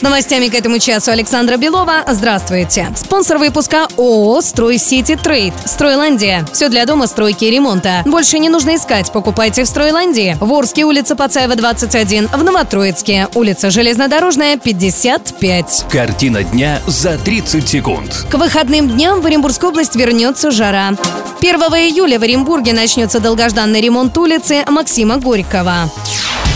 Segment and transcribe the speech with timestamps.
[0.00, 2.04] С новостями к этому часу Александра Белова.
[2.08, 2.88] Здравствуйте.
[2.96, 5.52] Спонсор выпуска ООО «Строй Сити Трейд».
[5.66, 6.46] «Стройландия».
[6.54, 8.00] Все для дома, стройки и ремонта.
[8.06, 9.12] Больше не нужно искать.
[9.12, 10.38] Покупайте в «Стройландии».
[10.40, 12.28] В Орске, улица Пацаева, 21.
[12.28, 15.84] В Новотроицке, улица Железнодорожная, 55.
[15.92, 18.24] Картина дня за 30 секунд.
[18.30, 20.94] К выходным дням в Оренбургскую область вернется жара.
[21.40, 25.90] 1 июля в Оренбурге начнется долгожданный ремонт улицы Максима Горького.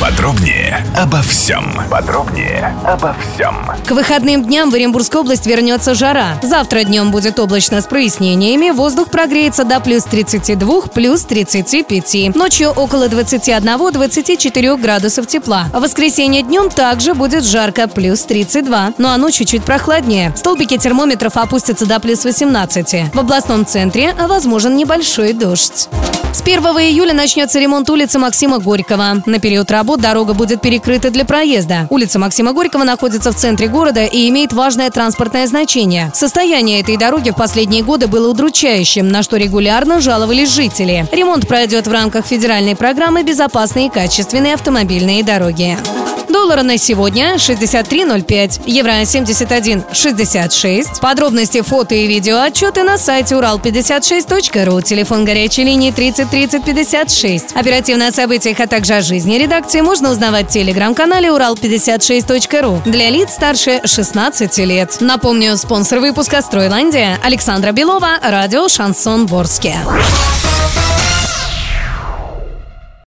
[0.00, 1.74] Подробнее обо всем.
[1.90, 3.66] Подробнее обо всем.
[3.84, 6.38] К выходным дням в Оренбургскую область вернется жара.
[6.40, 12.36] Завтра днем будет облачно с прояснениями, воздух прогреется до плюс 32, плюс 35.
[12.36, 15.66] Ночью около 21-24 градусов тепла.
[15.72, 18.92] В воскресенье днем также будет жарко, плюс 32.
[18.98, 20.32] Ну а ночью чуть прохладнее.
[20.36, 23.14] Столбики термометров опустятся до плюс 18.
[23.14, 25.88] В областном центре возможен небольшой дождь.
[26.32, 29.22] С 1 июля начнется ремонт улицы Максима Горького.
[29.24, 31.86] На период работ дорога будет перекрыта для проезда.
[31.90, 36.10] Улица Максима Горького находится в центре города и имеет важное транспортное значение.
[36.14, 41.06] Состояние этой дороги в последние годы было удручающим, на что регулярно жаловались жители.
[41.12, 45.76] Ремонт пройдет в рамках федеральной программы «Безопасные и качественные автомобильные дороги».
[46.48, 50.98] Доллара на сегодня 63.05, евро 71.66.
[50.98, 57.54] Подробности, фото и видео отчеты на сайте урал56.ру, телефон горячей линии 30 30 56.
[57.54, 63.34] Оперативно о событиях, а также о жизни редакции можно узнавать в телеграм-канале урал56.ру для лиц
[63.34, 64.96] старше 16 лет.
[65.00, 69.76] Напомню, спонсор выпуска «Стройландия» Александра Белова, радио «Шансон Ворске».